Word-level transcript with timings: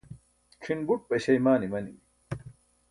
cʰin 0.61 0.79
buṭ 0.87 1.01
paśeimaan 1.09 1.65
imanimi 1.67 2.01